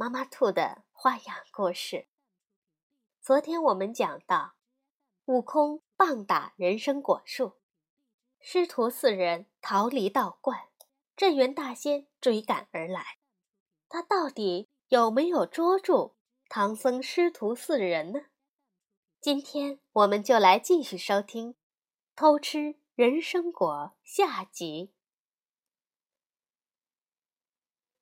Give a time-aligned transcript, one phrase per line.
[0.00, 2.06] 妈妈兔的花样故事。
[3.20, 4.54] 昨天我们讲到，
[5.24, 7.56] 悟空棒打人参果树，
[8.38, 10.68] 师徒四人逃离道观，
[11.16, 13.18] 镇元大仙追赶而来。
[13.88, 16.14] 他到底有没有捉住
[16.48, 18.20] 唐僧师徒四人呢？
[19.20, 21.54] 今天我们就来继续收听
[22.14, 24.92] 《偷吃人参果》下集。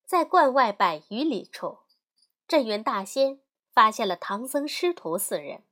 [0.05, 1.86] 在观外百余里处。
[2.49, 3.41] 镇元大仙
[3.73, 5.65] 发现了唐僧师徒四人，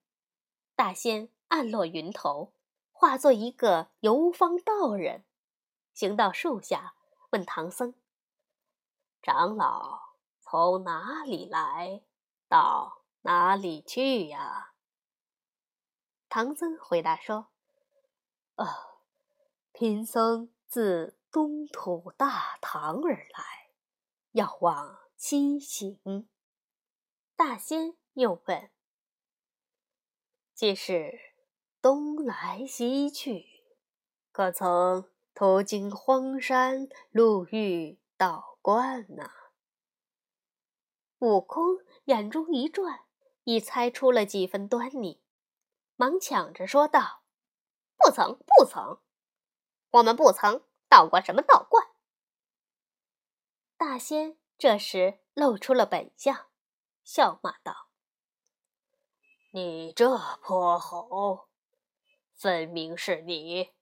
[0.74, 2.52] 大仙暗落云头，
[2.90, 5.24] 化作一个游方道人，
[5.92, 6.96] 行到树下，
[7.30, 7.94] 问唐僧
[9.22, 12.02] ：“长老从哪里来，
[12.48, 14.72] 到哪里去呀？”
[16.28, 17.46] 唐僧回答说
[18.56, 18.66] ：“呃，
[19.70, 23.70] 贫僧自东土大唐而来，
[24.32, 26.28] 要往西行。”
[27.36, 28.70] 大仙又问
[30.54, 31.18] ：“既是
[31.82, 33.44] 东来西去，
[34.30, 39.30] 可曾途经荒山，路遇道观呢？”
[41.18, 43.00] 悟空眼中一转，
[43.42, 45.20] 已猜出了几分端倪，
[45.96, 47.24] 忙抢着说道
[47.98, 49.00] ：“不曾，不曾，
[49.90, 51.84] 我们不曾到过什么道观。”
[53.76, 56.46] 大仙这时露出了本相。
[57.04, 57.90] 笑骂道
[59.52, 61.48] ：“你这泼猴，
[62.34, 63.72] 分明是你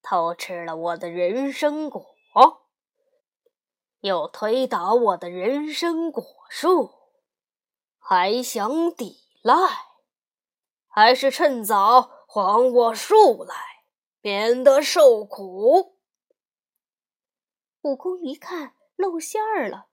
[0.00, 2.06] 偷吃了我的人参果，
[4.00, 6.94] 又推倒我的人参果树，
[7.98, 9.54] 还想抵赖？
[10.86, 13.54] 还是趁早还我树来，
[14.20, 15.96] 免得受苦？”
[17.82, 19.88] 悟空一看露馅儿了，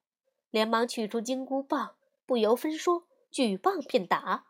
[0.51, 1.95] 连忙取出金箍棒。
[2.25, 4.47] 不由分说，举棒便打。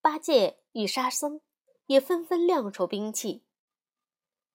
[0.00, 1.40] 八戒与沙僧
[1.86, 3.44] 也纷纷亮出兵器。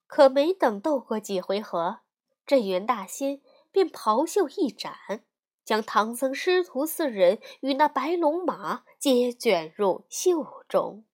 [0.06, 2.00] 可没等斗过几回合，
[2.46, 5.24] 镇元大仙便袍袖一展，
[5.64, 11.04] 将唐僧师徒四人与那白龙马皆卷入袖中。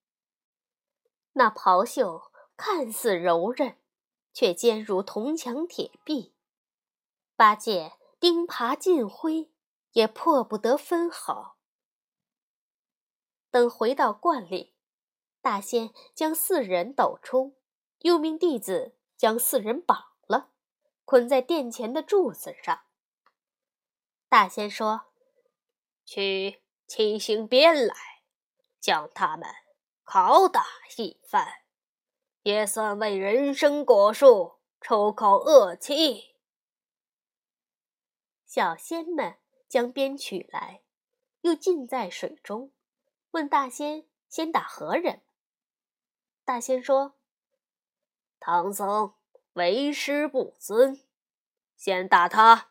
[1.33, 3.77] 那袍袖看似柔韧，
[4.31, 6.35] 却坚如铜墙铁壁。
[7.35, 9.49] 八戒钉耙尽挥。
[9.93, 11.57] 也迫不得分毫。
[13.49, 14.75] 等回到观里，
[15.41, 17.57] 大仙将四人抖出，
[17.99, 20.51] 又命弟子将四人绑了，
[21.05, 22.85] 捆在殿前的柱子上。
[24.27, 25.13] 大仙说
[26.05, 27.95] ：“取七星鞭来，
[28.79, 29.47] 将他们
[30.03, 30.65] 拷打
[30.97, 31.61] 一番，
[32.41, 36.35] 也算为人参果树出口恶气。”
[38.47, 39.42] 小仙们。
[39.73, 40.83] 将鞭取来，
[41.41, 42.71] 又浸在水中，
[43.31, 45.23] 问大仙：“先打何人？”
[46.45, 47.15] 大仙说
[48.39, 49.15] ：“唐僧
[49.53, 51.03] 为师不尊，
[51.75, 52.69] 先打他。”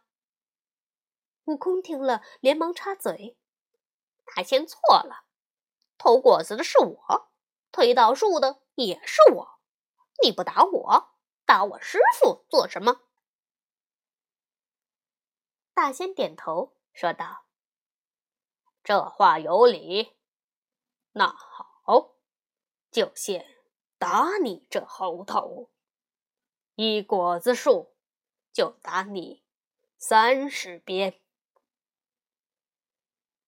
[1.47, 3.37] 悟空听了，连忙插嘴
[4.37, 5.25] ：“大仙错了，
[5.99, 7.33] 偷果子的是我，
[7.73, 9.59] 推倒树的也是我，
[10.23, 13.01] 你不打我，打我师傅做什么？”
[15.75, 16.77] 大仙点头。
[16.93, 17.47] 说道
[18.85, 20.17] ：“这话有理。
[21.13, 22.15] 那好，
[22.91, 23.47] 就先
[23.99, 25.71] 打你这猴头。
[26.75, 27.95] 一果子树，
[28.53, 29.45] 就打你
[29.99, 31.21] 三十鞭。”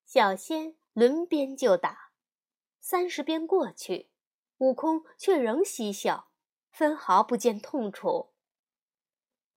[0.04, 2.12] 小仙轮鞭就打，
[2.80, 4.10] 三十鞭过去，
[4.58, 6.30] 悟空却仍嬉笑，
[6.70, 8.32] 分毫不见痛楚。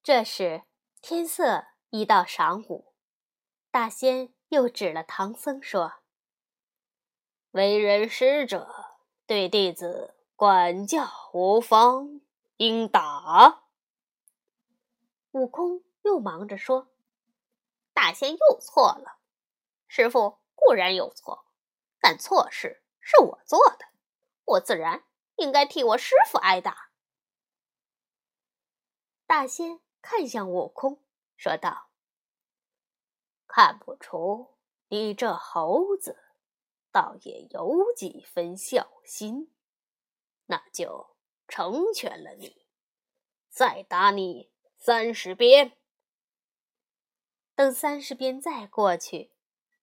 [0.01, 0.63] 这时
[1.01, 2.86] 天色已到晌午。
[3.77, 5.99] 大仙又指了唐僧说
[7.53, 8.67] ：“为人师者，
[9.27, 12.21] 对弟子管教无方，
[12.55, 13.65] 应打。”
[15.29, 16.87] 悟空又忙着说
[17.93, 19.19] ：“大仙又错了，
[19.87, 21.45] 师傅固然有错，
[21.99, 23.85] 但错事是我做的，
[24.45, 25.03] 我自然
[25.35, 26.89] 应该替我师傅挨打。”
[29.27, 30.99] 大仙看向悟空，
[31.35, 31.86] 说道。
[33.47, 34.55] 看不出
[34.89, 36.17] 你这猴子，
[36.91, 39.53] 倒也有几分孝心，
[40.45, 41.15] 那就
[41.47, 42.65] 成全了你，
[43.49, 45.77] 再打你三十鞭。
[47.55, 49.33] 等三十鞭再过去，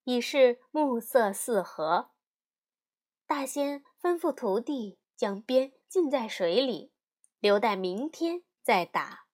[0.05, 2.13] 已是暮色四合。
[3.27, 6.93] 大仙吩咐徒弟将鞭浸在水里，
[7.39, 9.27] 留待明天再打。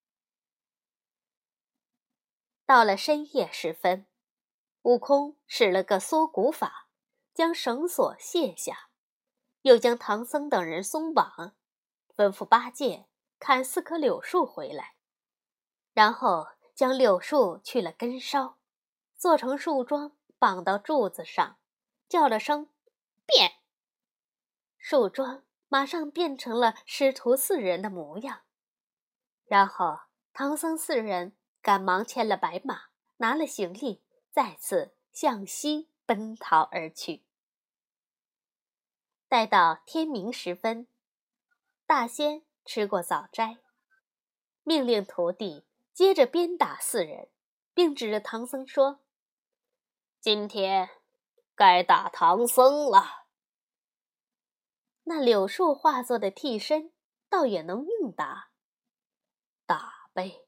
[2.64, 4.06] 到了深夜时分。
[4.82, 6.88] 悟空使了个缩骨法，
[7.34, 8.88] 将绳索卸下，
[9.62, 11.54] 又将唐僧等人松绑，
[12.16, 13.06] 吩咐八戒
[13.38, 14.94] 砍四棵柳树回来，
[15.92, 18.56] 然后将柳树去了根梢，
[19.16, 21.58] 做成树桩，绑到柱子上，
[22.08, 22.70] 叫了声
[23.26, 23.58] “变”，
[24.78, 28.40] 树桩马上变成了师徒四人的模样。
[29.44, 30.00] 然后
[30.32, 32.84] 唐僧四人赶忙牵了白马，
[33.18, 34.02] 拿了行李。
[34.30, 37.22] 再次向西奔逃而去。
[39.28, 40.86] 待到天明时分，
[41.86, 43.58] 大仙吃过早斋，
[44.64, 47.28] 命令徒弟接着鞭打四人，
[47.74, 49.00] 并指着唐僧说
[50.20, 50.88] ：“今天
[51.54, 53.26] 该打唐僧了。”
[55.04, 56.92] 那柳树化作的替身，
[57.28, 58.50] 倒也能应答。
[59.66, 60.46] 打呗！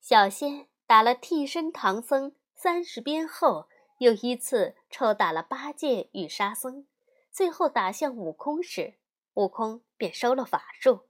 [0.00, 2.34] 小仙打了替身唐僧。
[2.62, 3.70] 三十鞭后，
[4.00, 6.86] 又依次抽打了八戒与沙僧，
[7.30, 8.98] 最后打向悟空时，
[9.32, 11.08] 悟空便收了法术，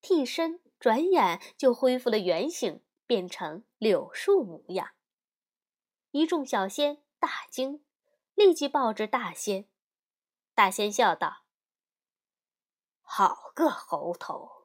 [0.00, 4.92] 替身转眼就恢复了原形，变成柳树模样。
[6.12, 7.84] 一众小仙大惊，
[8.34, 9.68] 立即报知大仙。
[10.54, 11.42] 大仙笑道
[13.04, 14.64] ：“好个猴头，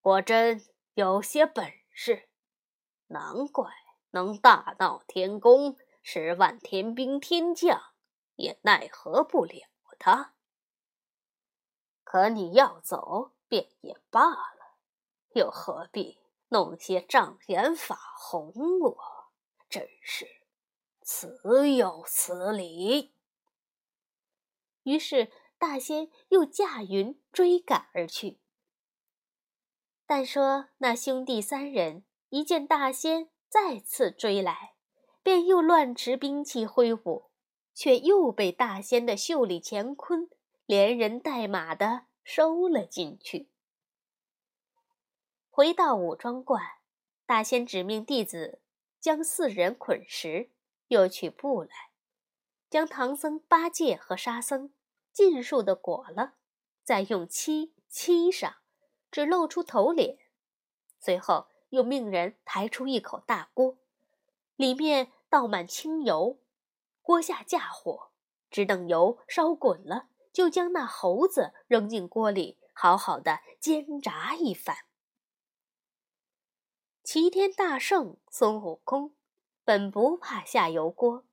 [0.00, 2.28] 果真有些本事，
[3.06, 3.72] 难怪。”
[4.14, 7.92] 能大闹天宫，十万天兵天将
[8.36, 9.66] 也奈何不了
[9.98, 10.34] 他。
[12.04, 14.76] 可你要走便也罢了，
[15.32, 16.20] 又何必
[16.50, 18.96] 弄些障眼法哄我？
[19.68, 20.28] 真是
[21.02, 23.12] 此有此理。
[24.84, 28.38] 于是大仙又驾云追赶而去。
[30.06, 33.33] 但说那兄弟三人一见大仙。
[33.54, 34.74] 再次追来，
[35.22, 37.30] 便又乱持兵器挥舞，
[37.72, 40.28] 却又被大仙的袖里乾坤
[40.66, 43.48] 连人带马的收了进去。
[45.50, 46.60] 回到武装观，
[47.26, 48.60] 大仙指命弟子
[48.98, 50.50] 将四人捆实，
[50.88, 51.70] 又取布来，
[52.68, 54.74] 将唐僧、八戒和沙僧
[55.12, 56.34] 尽数的裹了，
[56.82, 58.56] 再用漆漆上，
[59.12, 60.18] 只露出头脸，
[60.98, 61.46] 随后。
[61.74, 63.76] 又命人抬出一口大锅，
[64.54, 66.38] 里面倒满清油，
[67.02, 68.12] 锅下架火，
[68.48, 74.76] 只等油烧滚了，就将那猴子扔进锅里，好好的煎炸一番。
[77.02, 79.16] 齐天大圣孙悟空
[79.64, 81.24] 本不怕下油锅，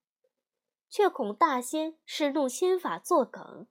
[0.90, 3.68] 却恐大仙使弄仙法作梗，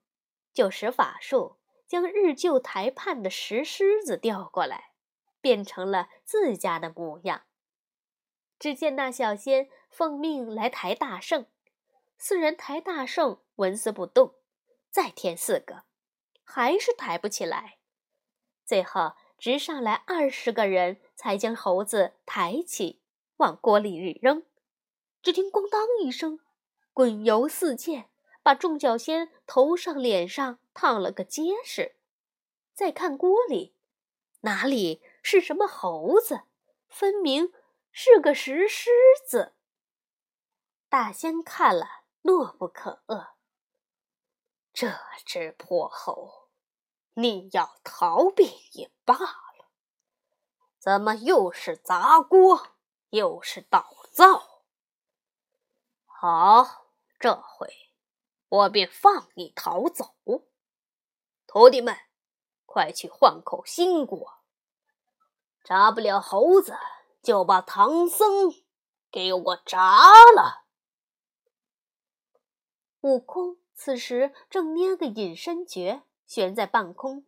[0.52, 1.56] 就使法术
[1.88, 4.89] 将日就台畔的石狮子调过来。
[5.40, 7.42] 变成了自家的模样。
[8.58, 11.46] 只见那小仙奉命来抬大圣，
[12.18, 14.34] 四人抬大圣纹丝不动，
[14.90, 15.84] 再添四个，
[16.44, 17.78] 还是抬不起来。
[18.66, 23.00] 最后直上来二十个人，才将猴子抬起，
[23.38, 24.44] 往锅里一扔。
[25.22, 26.40] 只听“咣当”一声，
[26.92, 28.10] 滚油四溅，
[28.42, 31.96] 把众小仙头上、脸上烫了个结实。
[32.74, 33.74] 再看锅里，
[34.42, 35.02] 哪里？
[35.22, 36.42] 是什么猴子？
[36.88, 37.52] 分明
[37.92, 38.90] 是个石狮
[39.26, 39.54] 子。
[40.88, 41.86] 大仙看了，
[42.22, 43.34] 怒不可遏。
[44.72, 46.48] 这只破猴，
[47.14, 49.68] 你要逃避也罢了，
[50.78, 52.76] 怎么又是砸锅，
[53.10, 54.64] 又是捣灶？
[56.06, 56.86] 好，
[57.18, 57.92] 这回
[58.48, 60.14] 我便放你逃走。
[61.46, 61.96] 徒弟们，
[62.66, 64.39] 快去换口新锅。
[65.70, 66.76] 炸不了猴子，
[67.22, 68.52] 就把唐僧
[69.08, 70.02] 给我炸
[70.34, 70.64] 了。
[73.02, 77.24] 悟空此时正捏个隐身诀，悬在半空，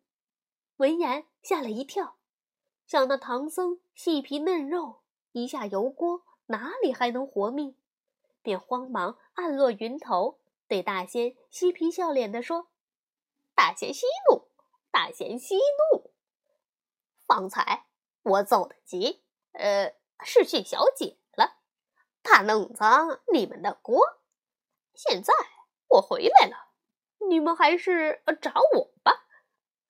[0.79, 2.17] 闻言吓了一跳，
[2.85, 7.77] 想那唐僧细皮嫩肉，一下油锅哪里还能活命？
[8.43, 12.67] 便慌忙暗落云头，对大仙嬉皮笑脸的说
[13.55, 14.49] ：“大仙息怒，
[14.91, 16.11] 大仙息怒，
[17.25, 17.87] 方才。”
[18.23, 21.59] 我走得急，呃，是去小姐了，
[22.23, 24.21] 怕弄脏你们的锅，
[24.95, 25.33] 现在
[25.89, 26.69] 我回来了，
[27.29, 29.27] 你们还是找我吧，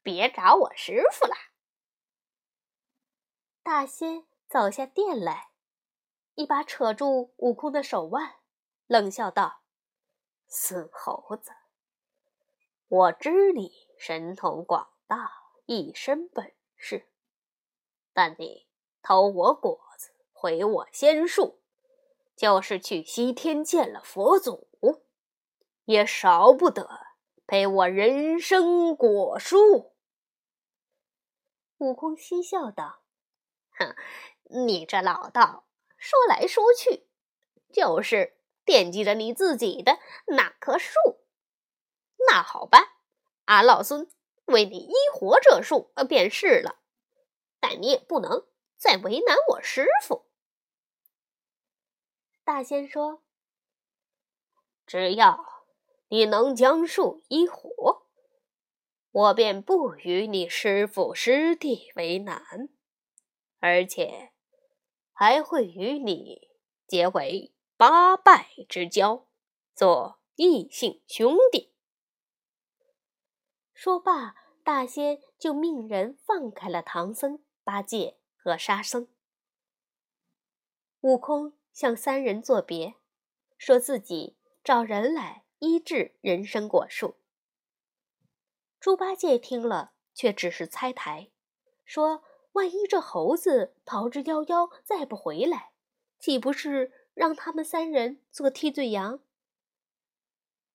[0.02, 1.34] 别找我师傅了。”
[3.62, 5.50] 大仙走下殿来，
[6.34, 8.36] 一把扯住悟空的手腕，
[8.86, 9.62] 冷笑道
[10.48, 11.52] ：“死猴子，
[12.88, 15.30] 我知你神通广大，
[15.66, 17.11] 一身本事，
[18.12, 18.66] 但你
[19.02, 21.60] 偷我果子，毁我仙术，
[22.36, 24.68] 就是去西天见了佛祖，
[25.84, 26.88] 也少不得
[27.46, 29.92] 赔我人参果树。”
[31.78, 33.02] 悟空嬉笑道。
[33.78, 33.96] 哼，
[34.50, 35.64] 你这老道
[35.96, 37.08] 说来说去，
[37.72, 40.92] 就是惦记着你自己的那棵树。
[42.28, 42.98] 那好吧，
[43.46, 44.08] 俺老孙
[44.44, 46.76] 为你医活这树便是了。
[47.62, 50.26] 但你也不能再为难我师傅。
[52.42, 53.22] 大仙说
[54.84, 55.64] ：“只要
[56.08, 58.08] 你能将树医活，
[59.12, 62.68] 我便不与你师傅师弟为难。”
[63.60, 64.32] 而且
[65.12, 66.50] 还会与你
[66.88, 69.28] 结为八拜之交，
[69.72, 71.72] 做异姓兄弟。
[73.72, 79.08] 说罢，大仙就命人放开了唐僧、八戒和沙僧。
[81.00, 82.94] 悟空向三人作别，
[83.58, 87.16] 说自己找人来医治人参果树。
[88.78, 91.30] 猪八戒听了，却只是猜台，
[91.84, 92.24] 说。
[92.52, 95.72] 万一这猴子逃之夭夭，再不回来，
[96.18, 99.20] 岂不是让他们三人做替罪羊？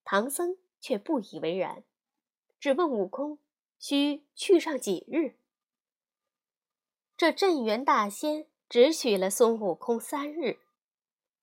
[0.03, 1.83] 唐僧却不以为然，
[2.59, 3.37] 只问悟空
[3.77, 5.37] ：“需去上几日？”
[7.17, 10.59] 这镇元大仙只许了孙悟空三日，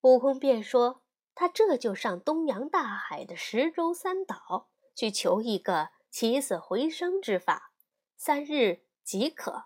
[0.02, 1.02] 悟空便说
[1.34, 7.72] ：“他这就上东洋大海的十洲三岛去求一个起死回生之法，
[8.16, 9.64] 三日即可。”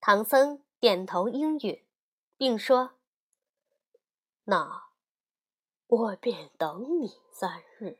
[0.00, 1.84] 唐僧点头应允，
[2.38, 2.92] 并说
[4.44, 4.84] ：“那
[5.86, 7.98] 我便等你三日。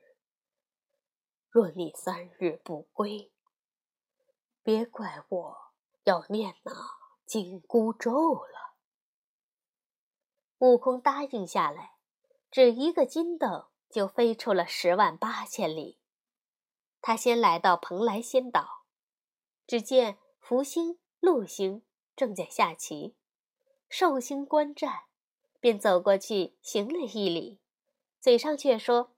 [1.50, 3.30] 若你三日不归，
[4.62, 5.63] 别怪我
[6.04, 6.72] 要念那
[7.26, 8.74] 紧箍咒了。”
[10.58, 11.96] 悟空答应下来，
[12.50, 15.98] 只一个筋斗就飞出了十万八千里。
[17.02, 18.84] 他先来到蓬莱仙岛，
[19.66, 21.82] 只见福星、禄星。
[22.16, 23.16] 正在下棋，
[23.88, 25.06] 寿星观战，
[25.58, 27.58] 便走过去行了一礼，
[28.20, 29.16] 嘴上却说：“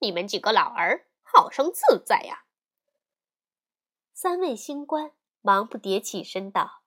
[0.00, 2.46] 你们几个老儿好生自在呀！”
[4.14, 6.82] 三位星官忙不迭起身道：“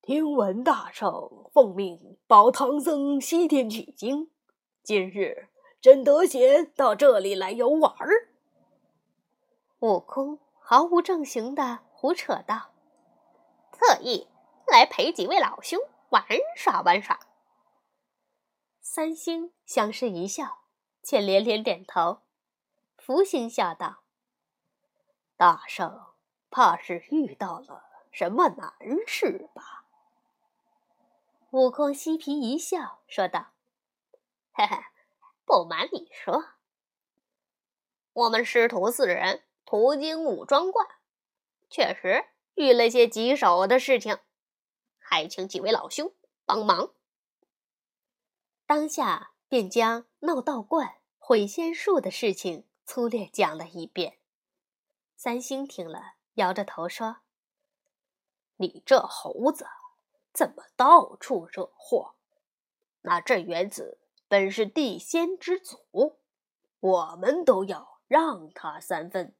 [0.00, 1.10] 听闻大圣
[1.52, 4.30] 奉命保唐僧西天取经，
[4.82, 5.48] 今日
[5.80, 8.30] 真得闲到这里来游玩儿。”
[9.80, 12.70] 悟空毫无正形的胡扯道。
[13.72, 14.26] 特意
[14.66, 15.78] 来陪几位老兄
[16.10, 16.24] 玩
[16.56, 17.20] 耍玩耍。
[18.80, 20.64] 三星相视一笑，
[21.02, 22.22] 却连连点头。
[22.96, 24.02] 福星笑道
[25.36, 26.07] ：“大圣
[26.50, 28.72] 怕是遇到了什么难
[29.06, 29.84] 事吧？”
[31.50, 33.52] 悟空嬉皮一笑，说道
[34.52, 34.76] ：“嘿嘿，
[35.44, 36.44] 不瞒你说，
[38.12, 40.86] 我们师徒四人途经武庄观，
[41.70, 42.26] 确实。”
[42.58, 44.18] 遇了些棘手的事情，
[44.98, 46.12] 还请几位老兄
[46.44, 46.92] 帮忙。
[48.66, 54.18] 当下便将闹道观、毁仙术的事情粗略讲了一遍。
[55.14, 57.16] 三星听了，摇着头说
[58.58, 59.66] ：“你这猴子
[60.32, 62.14] 怎么到处惹祸？
[63.02, 66.20] 那镇元子本是地仙之祖，
[66.78, 69.34] 我们都要让他三分，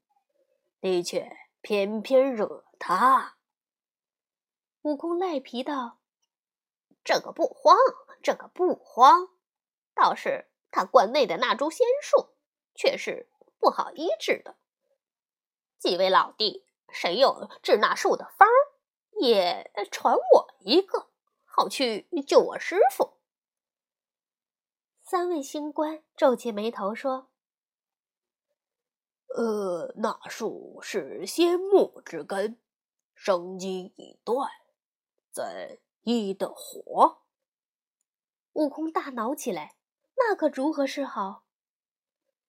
[0.80, 3.36] 你却偏偏惹。”他，
[4.82, 5.98] 悟空赖皮道
[7.02, 7.76] ：“这个不慌，
[8.22, 9.30] 这个不慌，
[9.94, 12.36] 倒是他关内的那株仙树，
[12.74, 13.28] 却是
[13.58, 14.56] 不好医治的。
[15.78, 18.48] 几位老弟，谁有治那树的方，
[19.20, 21.08] 也传我一个，
[21.44, 23.14] 好去救我师傅。”
[25.00, 27.28] 三位星官皱起眉头说
[29.34, 32.58] ：“呃，那树是仙木之根。”
[33.20, 34.48] 生机已断，
[35.32, 37.22] 怎医得活？
[38.52, 39.74] 悟空大恼起来，
[40.16, 41.42] 那可如何是好？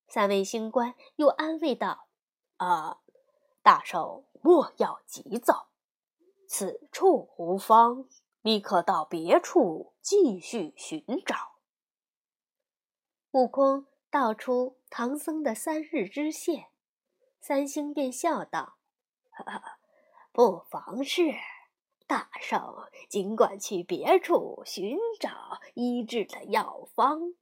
[0.08, 2.08] 三位星官又安慰道
[2.58, 3.00] ：“啊，
[3.64, 5.70] 大圣莫要急躁，
[6.48, 8.08] 此处无方，
[8.42, 11.56] 你可到别处继续寻找。”
[13.32, 16.70] 悟空道出唐僧的三日之限，
[17.40, 18.78] 三星便笑道
[20.34, 21.34] ：“不妨事，
[22.08, 27.36] 大圣尽管去别处寻找医治的药方，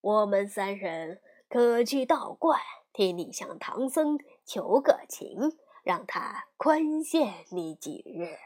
[0.00, 1.20] 我们三人
[1.50, 2.58] 可去道观
[2.92, 5.58] 替你向唐僧求个情，
[5.90, 8.38] 让他宽限你几日。”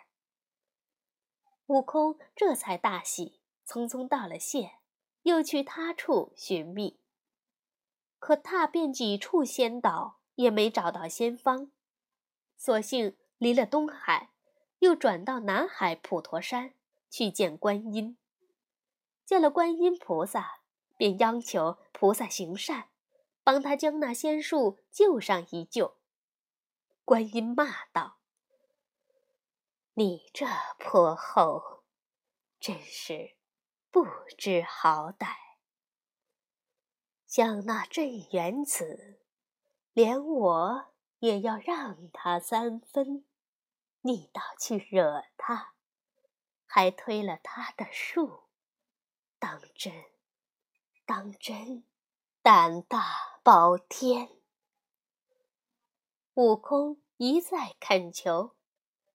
[1.69, 4.79] 悟空这才大喜，匆匆道了谢，
[5.25, 6.99] 又去他处寻觅。
[8.19, 11.71] 可踏遍几处仙岛，也没找到仙方，
[12.57, 14.31] 索性离了东海，
[14.79, 16.73] 又转到南海普陀山
[17.11, 18.17] 去见观音。
[19.27, 20.61] 见了观音菩萨，
[20.97, 22.89] 便央求菩萨行善，
[23.43, 25.99] 帮他将那仙树救上一救。
[27.05, 28.19] 观音骂道。
[29.93, 30.47] 你这
[30.79, 31.85] 泼猴，
[32.59, 33.37] 真是
[33.91, 34.07] 不
[34.39, 35.37] 知好歹！
[37.27, 39.21] 像那镇元子，
[39.93, 43.27] 连我也要让他三分，
[44.01, 45.75] 你倒去惹他，
[46.67, 48.49] 还推了他的树，
[49.39, 49.93] 当真，
[51.05, 51.85] 当真，
[52.41, 54.34] 胆大包天！
[56.35, 58.57] 悟空一再恳求。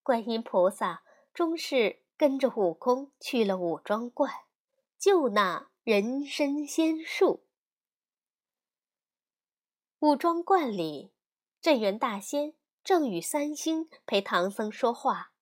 [0.04, 4.34] 观音菩萨终是跟着悟空去了武装观，
[4.98, 7.46] 救那人参仙树。
[10.00, 11.12] 武装观里，
[11.60, 12.54] 镇元大仙
[12.86, 15.34] 正与三星陪唐僧说话，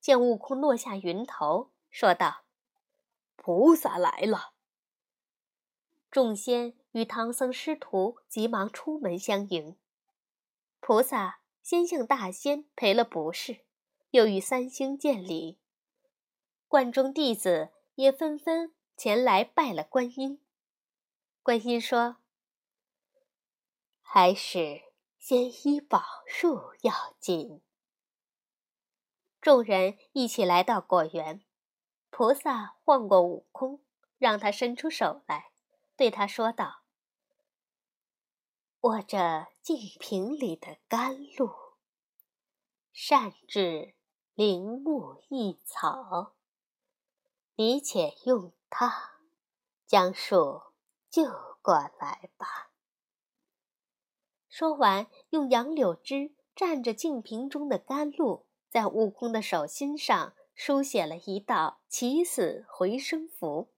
[0.00, 2.44] 见悟空落下云头，说道
[3.34, 4.52] ：“菩萨来了。”
[6.08, 9.76] 众仙与唐僧师徒急忙出门相迎。
[10.86, 13.64] 菩萨先向大仙赔了不是。
[14.10, 15.58] 又与三星见礼，
[16.68, 20.40] 观中弟子也纷纷前来拜了观音。
[21.42, 22.18] 观音说
[24.00, 24.82] ：“还是
[25.18, 27.60] 先医宝树要紧。”
[29.42, 31.44] 众人一起来到果园，
[32.10, 33.82] 菩萨唤过悟空，
[34.18, 35.50] 让他伸出手来，
[35.96, 36.84] 对他说道
[38.86, 41.50] ：“握着净瓶里的甘露，
[42.92, 43.94] 善治。”
[44.36, 46.34] 灵木异草，
[47.54, 49.22] 你且用它
[49.86, 50.60] 将树
[51.08, 51.22] 救
[51.62, 52.70] 过来吧。
[54.46, 63.72] 说完，用杨柳枝蘸着净瓶中的甘露，在悟空的手心上书写了一道起死回生符，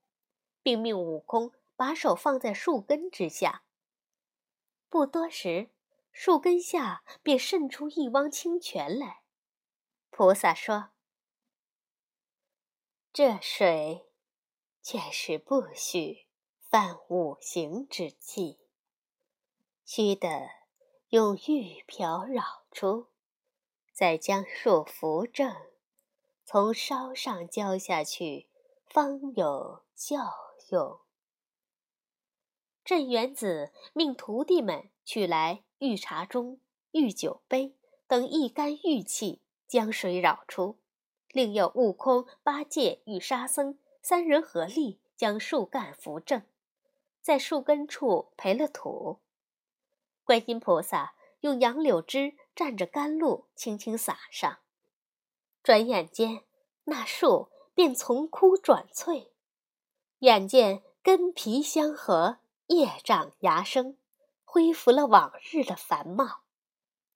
[0.61, 3.63] 并命悟空把手放在树根之下。
[4.91, 5.71] 不多时，
[6.13, 9.23] 树根下便渗出一汪清泉来。
[10.11, 10.89] 菩萨说
[13.13, 14.07] ：“这水
[14.83, 16.27] 却是不许
[16.61, 18.59] 犯五行之气，
[19.85, 20.49] 须得
[21.11, 23.09] 用玉瓢舀出，
[23.93, 25.55] 再将树扶正，
[26.45, 28.49] 从梢上浇下去，
[28.87, 30.19] 方有效
[30.71, 31.01] 用。”
[32.89, 36.57] 镇元子命徒弟们取来玉茶盅、
[36.93, 39.43] 玉酒杯等一干玉器。
[39.67, 40.79] 将水舀出，
[41.29, 46.43] 另有悟空、八戒与沙僧三人合力将树干扶正，
[47.21, 49.19] 在树根处培了土。
[50.25, 54.61] 观音菩萨用杨柳枝蘸着甘露，轻轻洒上。
[55.63, 56.45] 转眼间，
[56.85, 59.35] 那树便从枯转翠，
[60.21, 63.99] 眼见根皮相合，叶长芽生，
[64.45, 66.45] 恢复了往日的繁茂。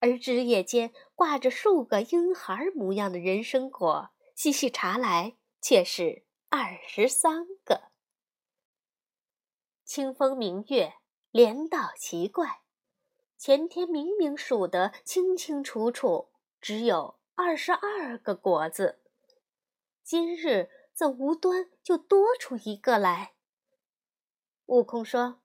[0.01, 7.93] 而枝叶间挂着数个婴孩模样的人参果，细细查来，却是二十三个。
[9.85, 10.95] 清风明月，
[11.31, 12.63] 连道奇怪。
[13.37, 19.03] 前天明明数得清清楚楚，只有二十二个果子，
[20.03, 23.35] 今日怎无端就多出一个来？
[24.67, 25.42] 悟空说：“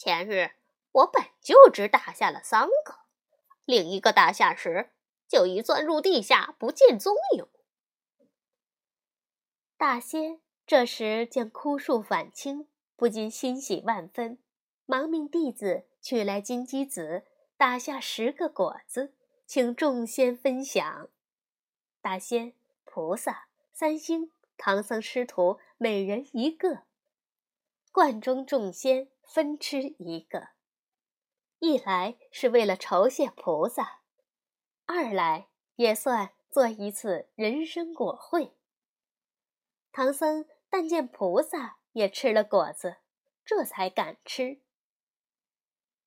[0.00, 0.52] 前日
[0.92, 3.00] 我本就只打下了三个。”
[3.66, 4.92] 另一个打下时，
[5.28, 7.46] 就已钻入地下，不见踪影。
[9.76, 14.38] 大仙这时见枯树返青，不禁欣喜万分，
[14.86, 17.26] 忙命弟子取来金鸡子，
[17.58, 19.12] 打下十个果子，
[19.44, 21.10] 请众仙分享。
[22.00, 26.84] 大仙、菩萨、三星、唐僧师徒每人一个，
[27.92, 30.48] 观中众仙分吃一个。
[31.60, 34.00] 一来是为了酬谢菩萨，
[34.86, 38.56] 二来也算做一次人参果会。
[39.92, 42.96] 唐僧但见菩萨也吃了果子，
[43.44, 44.60] 这才敢吃。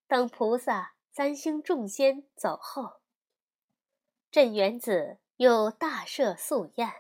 [0.07, 3.01] 等菩萨三星众仙走后，
[4.29, 6.91] 镇元子又大设素宴，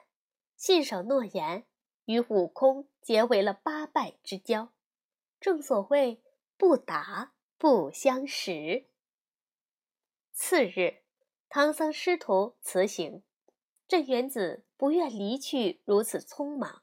[0.55, 1.65] 信守诺言，
[2.05, 4.72] 与悟空结为了八拜之交。
[5.43, 6.21] 正所谓
[6.55, 8.87] 不打不相识。
[10.31, 11.03] 次日，
[11.49, 13.23] 唐僧师徒辞行，
[13.85, 16.81] 镇元子不愿离去如此匆忙，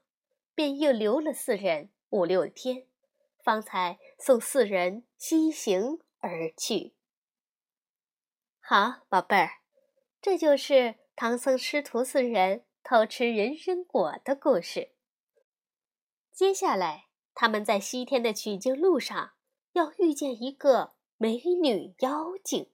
[0.55, 2.87] 便又留了四人五六天，
[3.39, 6.93] 方才送四人西行而去。
[8.61, 9.63] 好，宝贝儿，
[10.21, 14.91] 这就是唐僧师徒四人偷吃人参果的故事。
[16.31, 17.07] 接下来，
[17.41, 19.33] 他们在西天的取经路上
[19.73, 22.69] 要遇见一个美女妖精，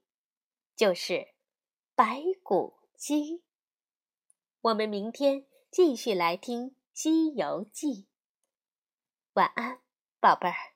[0.74, 1.29] 就是
[1.94, 3.44] 白骨精。
[4.62, 7.87] 我们明天继续来听《西游记》。
[9.35, 9.79] 晚安，
[10.18, 10.76] 宝贝儿。